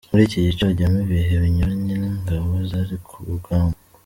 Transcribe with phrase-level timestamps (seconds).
[0.11, 3.77] Muri iki gice hajyamo ibihe binyuranye ingabo zari ku rugamba.